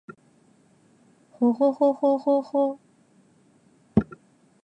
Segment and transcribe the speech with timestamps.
[1.29, 2.77] ほほほほほっ
[3.99, 4.05] h